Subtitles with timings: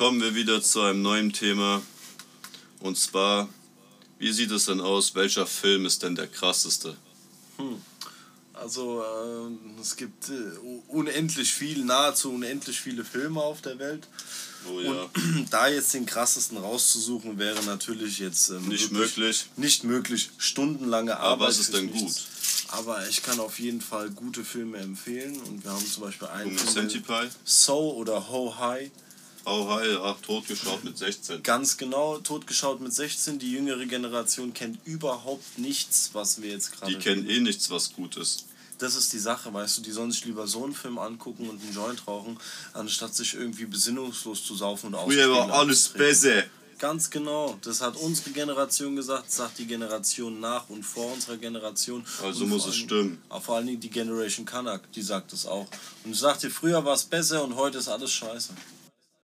[0.00, 1.82] kommen wir wieder zu einem neuen Thema.
[2.78, 3.50] Und zwar,
[4.18, 5.14] wie sieht es denn aus?
[5.14, 6.96] Welcher Film ist denn der krasseste?
[7.58, 7.82] Hm.
[8.54, 10.32] Also äh, es gibt äh,
[10.88, 14.08] unendlich viel, nahezu unendlich viele Filme auf der Welt.
[14.70, 14.90] Oh, ja.
[14.90, 15.10] Und
[15.52, 19.50] da jetzt den krassesten rauszusuchen, wäre natürlich jetzt ähm, nicht möglich.
[19.58, 20.30] Nicht möglich.
[20.38, 21.32] Stundenlange Arbeit.
[21.32, 22.14] Aber was ist denn gut?
[22.68, 25.38] Aber ich kann auf jeden Fall gute Filme empfehlen.
[25.40, 26.56] Und wir haben zum Beispiel einen.
[26.56, 27.04] Film,
[27.44, 28.90] So oder Ho High.
[29.46, 31.42] Ho High, ach, totgeschaut mit 16.
[31.42, 33.38] Ganz genau, totgeschaut mit 16.
[33.38, 36.92] Die jüngere Generation kennt überhaupt nichts, was wir jetzt gerade.
[36.92, 38.46] Die kennen eh nichts, was gut ist
[38.80, 41.62] das ist die Sache, weißt du, die sollen sich lieber so einen Film angucken und
[41.62, 42.38] einen Joint rauchen,
[42.72, 46.44] anstatt sich irgendwie besinnungslos zu saufen und Früher war alles besser.
[46.78, 47.58] Ganz genau.
[47.60, 52.02] Das hat unsere Generation gesagt, sagt die Generation nach und vor unserer Generation.
[52.22, 53.20] Also muss es stimmen.
[53.28, 55.66] Auch vor allen Dingen die Generation Kanak, die sagt es auch.
[56.04, 58.54] Und ich sagte, früher war es besser und heute ist alles scheiße.